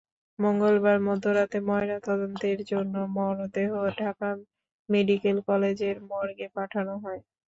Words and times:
মঙ্গলবার 0.39 0.97
মধ্যরাতে 1.07 1.57
ময়নাতদন্তের 1.67 2.59
জন্য 2.71 2.95
মরদেহ 3.15 3.69
ঢাকা 3.99 4.29
মেডিকেল 4.89 5.37
কলেজের 5.47 5.95
মর্গে 6.09 6.47
পাঠানো 6.55 6.93
হয়। 7.03 7.21